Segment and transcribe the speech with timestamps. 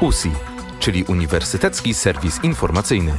[0.00, 0.30] USI,
[0.78, 3.12] czyli Uniwersytecki Serwis Informacyjny.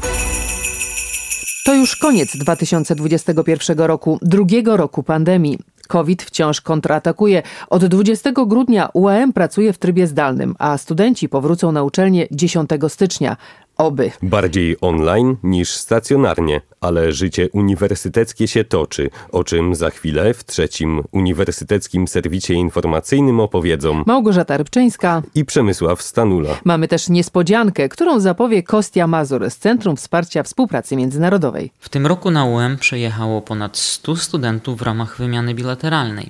[1.66, 5.60] To już koniec 2021 roku, drugiego roku pandemii.
[5.88, 7.44] COVID wciąż kontratakuje.
[7.70, 13.38] Od 20 grudnia UAM pracuje w trybie zdalnym, a studenci powrócą na uczelnię 10 stycznia.
[13.80, 14.12] Oby.
[14.24, 21.04] Bardziej online niż stacjonarnie, ale życie uniwersyteckie się toczy, o czym za chwilę w trzecim
[21.12, 26.50] uniwersyteckim serwisie informacyjnym opowiedzą Małgorzata Rybczyńska i Przemysław Stanula.
[26.64, 31.72] Mamy też niespodziankę, którą zapowie Kostia Mazur z Centrum Wsparcia Współpracy Międzynarodowej.
[31.80, 36.30] W tym roku na UM przyjechało ponad 100 studentów w ramach wymiany bilateralnej.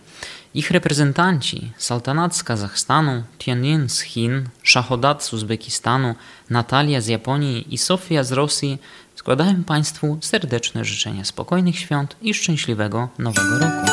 [0.53, 6.16] Ich reprezentanci Saltanat z Kazachstanu, Tianin z Chin, Shahodat z Uzbekistanu,
[6.49, 8.77] Natalia z Japonii i Sofia z Rosji
[9.16, 13.91] składają Państwu serdeczne życzenia spokojnych świąt i szczęśliwego Nowego Roku.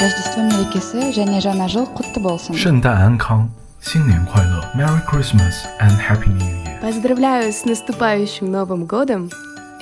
[0.00, 2.58] Rozdestwo Merikisi, Żenie Żana Żol, Kutty Bolson.
[2.58, 3.10] Szynda
[4.74, 6.80] Merry Christmas and Happy New Year.
[6.80, 9.30] Поздравляю с наступающим Новым Годом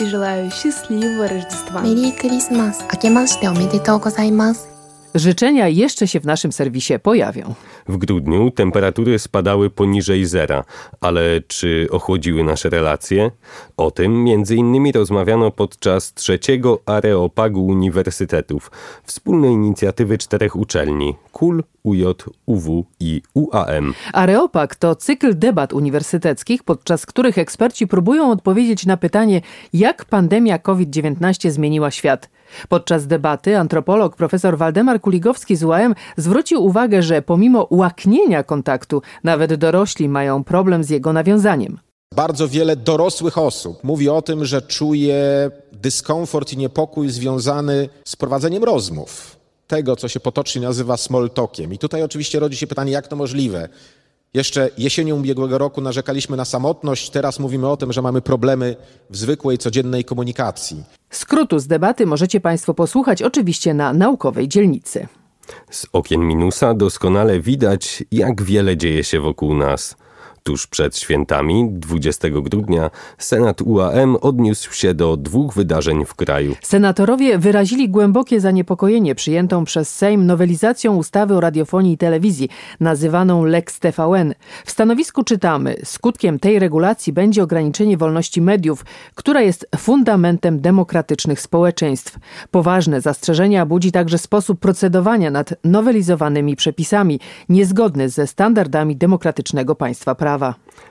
[0.01, 1.83] и желаю счастливого Рождества.
[1.83, 4.68] Merry Christmas, 明けましておめでとうございます。
[5.15, 7.55] Życzenia jeszcze się w naszym serwisie pojawią.
[7.89, 10.65] W grudniu temperatury spadały poniżej zera,
[11.01, 13.31] ale czy ochłodziły nasze relacje?
[13.77, 18.71] O tym między innymi rozmawiano podczas trzeciego Areopagu Uniwersytetów,
[19.05, 22.05] wspólnej inicjatywy czterech uczelni KUL, UJ,
[22.47, 23.95] UW i UAM.
[24.13, 29.41] Areopag to cykl debat uniwersyteckich, podczas których eksperci próbują odpowiedzieć na pytanie,
[29.73, 32.29] jak pandemia COVID-19 zmieniła świat.
[32.69, 39.55] Podczas debaty antropolog profesor Waldemar Kuligowski z UAM zwrócił uwagę, że pomimo ułaknienia kontaktu, nawet
[39.55, 41.79] dorośli mają problem z jego nawiązaniem.
[42.15, 48.65] Bardzo wiele dorosłych osób mówi o tym, że czuje dyskomfort i niepokój związany z prowadzeniem
[48.65, 49.37] rozmów.
[49.67, 51.75] Tego, co się potocznie nazywa small talkiem.
[51.75, 53.69] I tutaj oczywiście rodzi się pytanie, jak to możliwe?
[54.35, 58.77] Jeszcze jesienią ubiegłego roku narzekaliśmy na samotność, teraz mówimy o tym, że mamy problemy
[59.11, 60.85] w zwykłej, codziennej komunikacji.
[61.11, 65.07] Skrótu z debaty możecie Państwo posłuchać oczywiście na naukowej dzielnicy.
[65.71, 69.97] Z okien minusa doskonale widać, jak wiele dzieje się wokół nas.
[70.43, 76.55] Tuż przed świętami, 20 grudnia, Senat UAM odniósł się do dwóch wydarzeń w kraju.
[76.63, 82.49] Senatorowie wyrazili głębokie zaniepokojenie przyjętą przez Sejm nowelizacją ustawy o radiofonii i telewizji,
[82.81, 84.35] nazywaną Lex TVN.
[84.65, 88.85] W stanowisku czytamy, skutkiem tej regulacji będzie ograniczenie wolności mediów,
[89.15, 92.19] która jest fundamentem demokratycznych społeczeństw.
[92.51, 100.28] Poważne zastrzeżenia budzi także sposób procedowania nad nowelizowanymi przepisami, niezgodny ze standardami demokratycznego państwa prawa.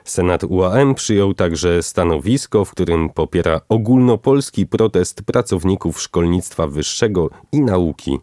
[0.04, 8.18] Senat UAM przyjął także stanowisko, w którym popiera ogólnopolski protest pracowników szkolnictwa wyższego i nauki.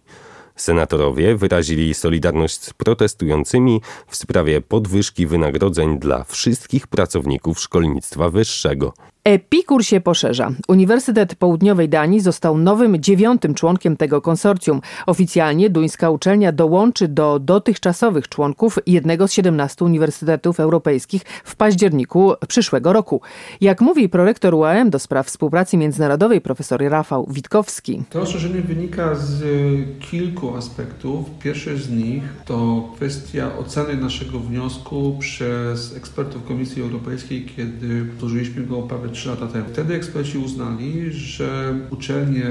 [0.55, 8.93] Senatorowie wyrazili solidarność z protestującymi w sprawie podwyżki wynagrodzeń dla wszystkich pracowników szkolnictwa wyższego.
[9.25, 10.52] Epikur się poszerza.
[10.68, 14.81] Uniwersytet Południowej Danii został nowym dziewiątym członkiem tego konsorcjum.
[15.06, 22.94] Oficjalnie duńska uczelnia dołączy do dotychczasowych członków jednego z 17 uniwersytetów europejskich w październiku przyszłego
[22.94, 23.22] roku.
[23.62, 28.03] Jak mówi prorektor UAM do spraw współpracy międzynarodowej profesor Rafał Witkowski.
[28.09, 31.25] To rozszerzenie wynika z y, kilku aspektów.
[31.40, 38.81] Pierwszy z nich to kwestia oceny naszego wniosku przez ekspertów Komisji Europejskiej, kiedy złożyliśmy go
[38.81, 39.65] prawie 3 lata temu.
[39.69, 42.43] Wtedy eksperci uznali, że uczelnie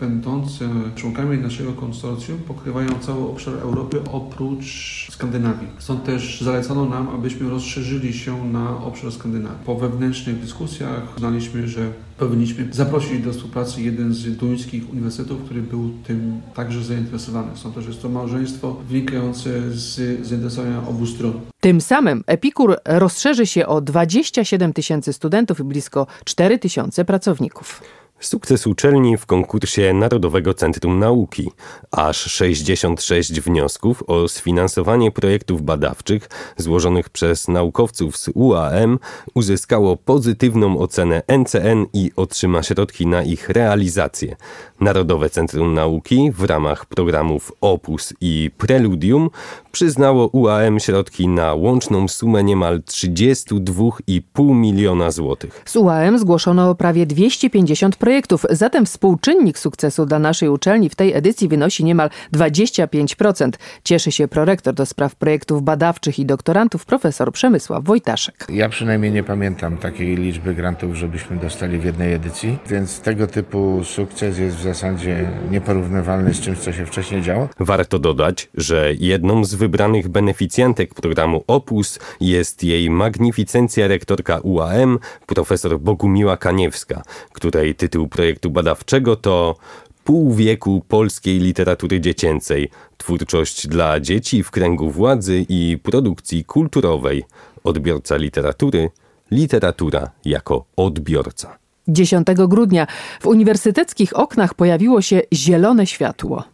[0.00, 5.68] będące członkami naszego konsorcjum pokrywają cały obszar Europy oprócz Skandynawii.
[5.78, 9.58] Stąd też zalecono nam, abyśmy rozszerzyli się na obszar Skandynawii.
[9.66, 11.92] Po wewnętrznych dyskusjach uznaliśmy, że
[12.26, 17.56] powinniśmy zaprosić do współpracy jeden z duńskich uniwersytetów, który był tym także zainteresowany.
[17.56, 21.40] Są też jest to małżeństwo wynikające z zainteresowania obu stron.
[21.60, 27.82] Tym samym Epikur rozszerzy się o 27 tysięcy studentów i blisko 4 tysiące pracowników.
[28.22, 31.50] Sukces uczelni w konkursie Narodowego Centrum Nauki.
[31.90, 38.98] Aż 66 wniosków o sfinansowanie projektów badawczych złożonych przez naukowców z UAM
[39.34, 44.36] uzyskało pozytywną ocenę NCN i otrzyma środki na ich realizację.
[44.80, 49.30] Narodowe Centrum Nauki w ramach programów Opus i Preludium
[49.72, 55.62] przyznało UAM środki na łączną sumę niemal 32,5 miliona złotych.
[55.64, 58.46] Z UAM zgłoszono prawie 250 projektów projektów.
[58.50, 63.50] Zatem współczynnik sukcesu dla naszej uczelni w tej edycji wynosi niemal 25%.
[63.84, 68.46] Cieszy się prorektor do spraw projektów badawczych i doktorantów profesor Przemysław Wojtaszek.
[68.48, 73.80] Ja przynajmniej nie pamiętam takiej liczby grantów, żebyśmy dostali w jednej edycji, więc tego typu
[73.84, 77.48] sukces jest w zasadzie nieporównywalny z czymś, co się wcześniej działo.
[77.60, 85.80] Warto dodać, że jedną z wybranych beneficjentek programu Opus jest jej magnificencja rektorka UAM, profesor
[85.80, 89.56] Bogumiła Kaniewska, której tytuł projektu badawczego to
[90.04, 97.24] Pół wieku polskiej literatury dziecięcej, twórczość dla dzieci w kręgu władzy i produkcji kulturowej,
[97.64, 98.90] odbiorca literatury,
[99.30, 101.58] literatura jako odbiorca.
[101.88, 102.86] 10 grudnia
[103.20, 106.44] w uniwersyteckich oknach pojawiło się zielone światło.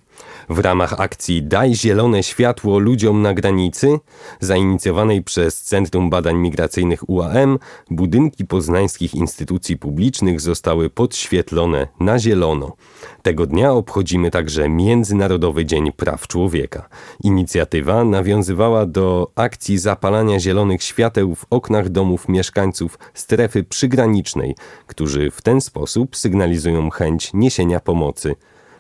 [0.49, 3.99] W ramach akcji Daj zielone światło ludziom na granicy,
[4.41, 7.59] zainicjowanej przez Centrum Badań Migracyjnych UAM,
[7.91, 12.77] budynki poznańskich instytucji publicznych zostały podświetlone na zielono.
[13.23, 16.89] Tego dnia obchodzimy także Międzynarodowy Dzień Praw Człowieka.
[17.25, 24.55] Inicjatywa nawiązywała do akcji zapalania zielonych świateł w oknach domów mieszkańców strefy przygranicznej,
[24.87, 28.35] którzy w ten sposób sygnalizują chęć niesienia pomocy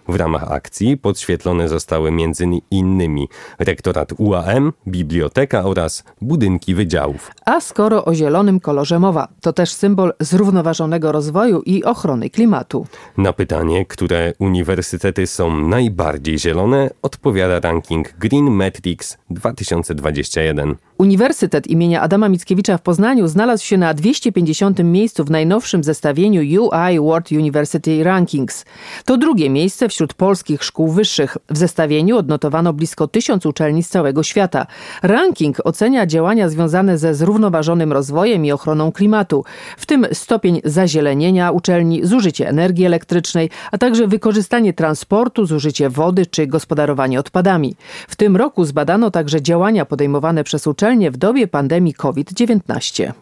[0.08, 2.12] w ramach akcji podświetlone zostały
[2.70, 3.28] innymi
[3.58, 7.30] rektorat UAM, biblioteka oraz budynki wydziałów.
[7.44, 12.86] A skoro o zielonym kolorze mowa, to też symbol zrównoważonego rozwoju i ochrony klimatu.
[13.16, 20.87] Na pytanie, które uniwersytety są najbardziej zielone, odpowiada ranking Green Metrics 2021.
[20.98, 24.84] Uniwersytet imienia Adama Mickiewicza w Poznaniu znalazł się na 250.
[24.84, 28.64] miejscu w najnowszym zestawieniu UI World University Rankings.
[29.04, 31.36] To drugie miejsce wśród polskich szkół wyższych.
[31.50, 34.66] W zestawieniu odnotowano blisko tysiąc uczelni z całego świata.
[35.02, 39.44] Ranking ocenia działania związane ze zrównoważonym rozwojem i ochroną klimatu,
[39.76, 46.46] w tym stopień zazielenienia uczelni, zużycie energii elektrycznej, a także wykorzystanie transportu, zużycie wody czy
[46.46, 47.76] gospodarowanie odpadami.
[48.08, 53.12] W tym roku zbadano także działania podejmowane przez uczelnie w dobie pandemii COVID-19.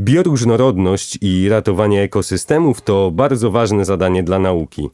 [0.00, 4.90] Bioróżnorodność i ratowanie ekosystemów to bardzo ważne zadanie dla nauki.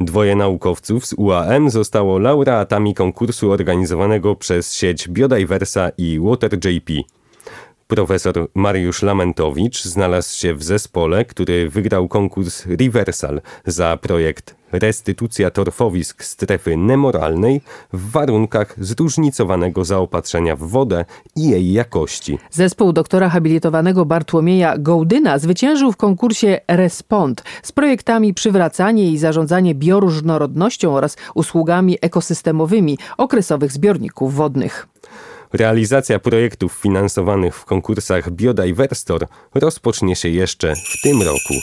[0.00, 6.92] Dwoje naukowców z UAM zostało laureatami konkursu organizowanego przez sieć Biodiversa i WaterJP.
[7.92, 16.24] Profesor Mariusz Lamentowicz znalazł się w zespole, który wygrał konkurs Riversal za projekt Restytucja torfowisk
[16.24, 17.60] strefy nemoralnej
[17.92, 21.04] w warunkach zróżnicowanego zaopatrzenia w wodę
[21.36, 22.38] i jej jakości.
[22.50, 30.94] Zespół doktora habilitowanego Bartłomieja Gołdyna zwyciężył w konkursie Respond z projektami przywracanie i zarządzanie bioróżnorodnością
[30.96, 34.91] oraz usługami ekosystemowymi okresowych zbiorników wodnych.
[35.52, 41.54] Realizacja projektów finansowanych w konkursach Biodiverstor rozpocznie się jeszcze w tym roku.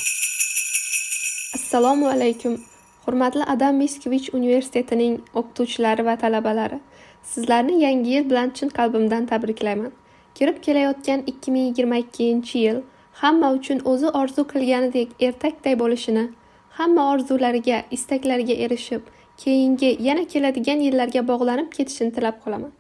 [1.56, 2.58] Assalomu alaykum.
[3.06, 6.80] Hurmatli Adam Mickiewicz universitetining o'qituvchilari va talabalari.
[7.24, 9.92] Sizlarni yangi yil bilan chin qalbimdan tabriklayman.
[10.34, 12.82] Kirib kelayotgan 2022-yil
[13.14, 16.30] hamma uchun o'zi orzu qilganidek ertakday bo'lishini,
[16.70, 19.02] hamma orzulariga, istaklariga erishib,
[19.38, 22.72] keyingi yana keladigan yillarga bog'lanib ketishini tilab qolaman.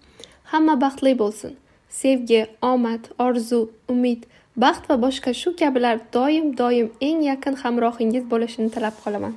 [0.51, 1.51] Hamma baxtli bo'lsin.
[1.98, 3.60] Sevgi, omad, orzu,
[3.94, 4.24] umid,
[4.63, 9.36] baxt va boshqa shu kabilar doim doim eng yaqin hamrohingiz bo'lishini tilab qolaman.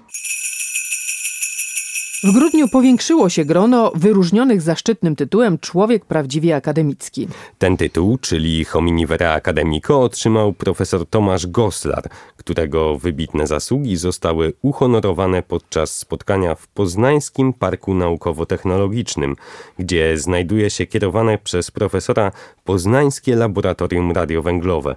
[2.24, 7.28] W grudniu powiększyło się grono wyróżnionych zaszczytnym tytułem Człowiek Prawdziwie Akademicki.
[7.58, 12.02] Ten tytuł, czyli Hominivere Academico, otrzymał profesor Tomasz Goslar,
[12.36, 19.34] którego wybitne zasługi zostały uhonorowane podczas spotkania w Poznańskim Parku Naukowo-Technologicznym,
[19.78, 22.32] gdzie znajduje się kierowane przez profesora
[22.64, 24.96] Poznańskie Laboratorium Radiowęglowe.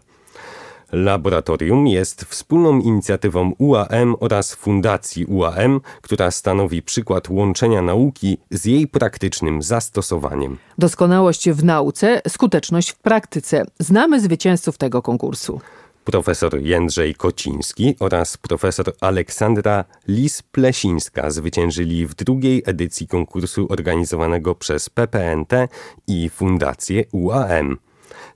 [0.91, 8.87] Laboratorium jest wspólną inicjatywą UAM oraz Fundacji UAM, która stanowi przykład łączenia nauki z jej
[8.87, 10.57] praktycznym zastosowaniem.
[10.77, 13.65] Doskonałość w nauce, skuteczność w praktyce.
[13.79, 15.61] Znamy zwycięzców tego konkursu
[16.05, 25.67] profesor Jędrzej Kociński oraz profesor Aleksandra Lis-Plesińska zwyciężyli w drugiej edycji konkursu organizowanego przez PPNT
[26.07, 27.77] i Fundację UAM.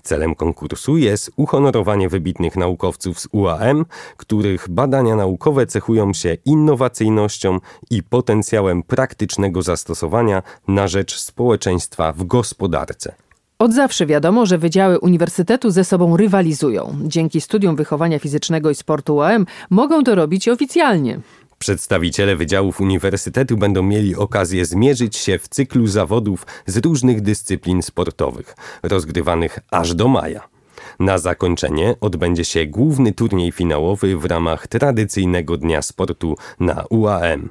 [0.04, 3.86] Celem konkursu jest uhonorowanie wybitnych naukowców z UAM,
[4.18, 13.16] których badania naukowe cechują się innowacyjnością i potencjałem praktycznego zastosowania na rzecz społeczeństwa w gospodarce.
[13.60, 16.96] Od zawsze wiadomo, że wydziały uniwersytetu ze sobą rywalizują.
[17.04, 21.20] Dzięki studium wychowania fizycznego i sportu UAM mogą to robić oficjalnie.
[21.60, 28.56] Przedstawiciele wydziałów uniwersytetu będą mieli okazję zmierzyć się w cyklu zawodów z różnych dyscyplin sportowych,
[28.84, 30.50] rozgrywanych aż do maja.
[31.00, 37.50] Na zakończenie odbędzie się główny turniej finałowy w ramach tradycyjnego dnia sportu na UAM.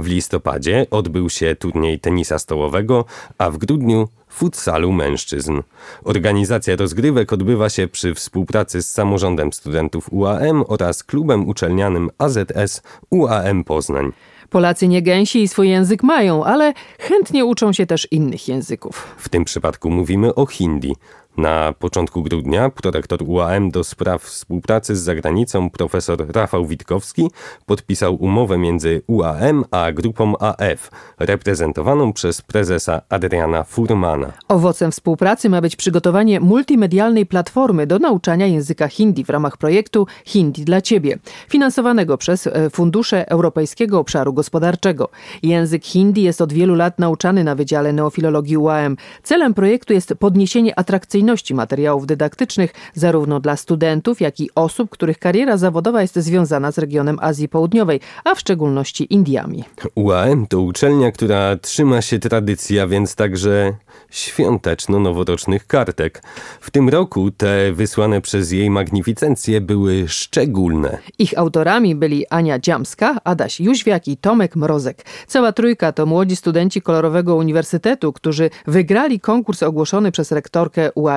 [0.00, 3.04] W listopadzie odbył się turniej tenisa stołowego,
[3.38, 5.60] a w grudniu futsalu mężczyzn.
[6.04, 13.64] Organizacja rozgrywek odbywa się przy współpracy z samorządem studentów UAM oraz klubem uczelnianym AZS UAM
[13.64, 14.12] Poznań.
[14.50, 19.14] Polacy nie gęsi i swój język mają, ale chętnie uczą się też innych języków.
[19.16, 20.96] W tym przypadku mówimy o hindi.
[21.40, 27.30] Na początku grudnia prorektor UAM do spraw współpracy z zagranicą profesor Rafał Witkowski
[27.66, 34.32] podpisał umowę między UAM a grupą AF, reprezentowaną przez prezesa Adriana Furmana.
[34.48, 40.64] Owocem współpracy ma być przygotowanie multimedialnej platformy do nauczania języka hindi w ramach projektu Hindi
[40.64, 41.18] dla Ciebie,
[41.48, 45.08] finansowanego przez e, Fundusze Europejskiego Obszaru Gospodarczego.
[45.42, 48.96] Język hindi jest od wielu lat nauczany na Wydziale Neofilologii UAM.
[49.22, 55.56] Celem projektu jest podniesienie atrakcyjności materiałów dydaktycznych zarówno dla studentów, jak i osób, których kariera
[55.56, 59.64] zawodowa jest związana z regionem Azji Południowej, a w szczególności Indiami.
[59.94, 63.72] UAM to uczelnia, która trzyma się tradycji, a więc także
[64.10, 66.22] świąteczno-noworocznych kartek.
[66.60, 70.98] W tym roku te wysłane przez jej magnificencję były szczególne.
[71.18, 75.04] Ich autorami byli Ania Dziamska, Adaś Jóźwiak i Tomek Mrozek.
[75.26, 81.09] Cała trójka to młodzi studenci Kolorowego Uniwersytetu, którzy wygrali konkurs ogłoszony przez rektorkę UAM.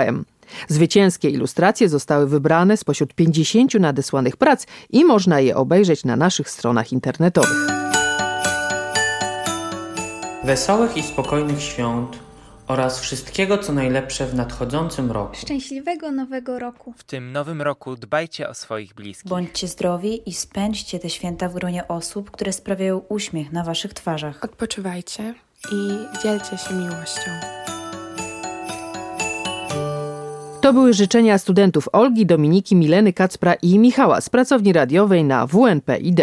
[0.68, 6.92] Zwycięskie ilustracje zostały wybrane spośród 50 nadesłanych prac i można je obejrzeć na naszych stronach
[6.92, 7.68] internetowych.
[10.44, 12.20] Wesołych i spokojnych świąt
[12.68, 15.36] oraz wszystkiego, co najlepsze w nadchodzącym roku.
[15.38, 16.94] Szczęśliwego nowego roku.
[16.98, 19.30] W tym nowym roku dbajcie o swoich bliskich.
[19.30, 24.44] Bądźcie zdrowi i spędźcie te święta w gronie osób, które sprawiają uśmiech na waszych twarzach.
[24.44, 25.34] Odpoczywajcie
[25.72, 27.32] i dzielcie się miłością.
[30.64, 36.22] To były życzenia studentów Olgi, Dominiki, Mileny, Kacpra i Michała z pracowni radiowej na WNPID.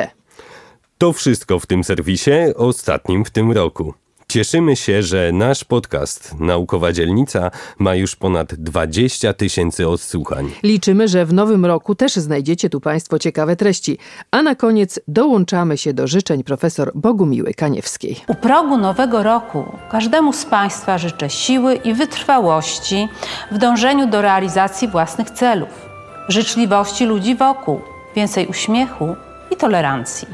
[0.99, 3.95] To wszystko w tym serwisie, ostatnim w tym roku.
[4.31, 10.51] Cieszymy się, że nasz podcast Naukowa Dzielnica ma już ponad 20 tysięcy odsłuchań.
[10.63, 13.99] Liczymy, że w nowym roku też znajdziecie tu Państwo ciekawe treści.
[14.31, 18.17] A na koniec dołączamy się do życzeń profesor Bogumiły Kaniewskiej.
[18.27, 23.09] U progu nowego roku każdemu z Państwa życzę siły i wytrwałości
[23.51, 25.89] w dążeniu do realizacji własnych celów,
[26.29, 27.81] życzliwości ludzi wokół,
[28.17, 29.17] więcej uśmiechu
[29.51, 30.29] i tolerancji.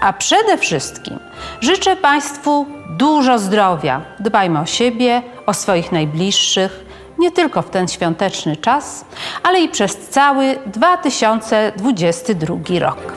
[0.00, 1.18] A przede wszystkim
[1.60, 4.02] życzę Państwu dużo zdrowia.
[4.20, 6.84] Dbajmy o siebie, o swoich najbliższych,
[7.18, 9.04] nie tylko w ten świąteczny czas,
[9.42, 13.12] ale i przez cały 2022 rok.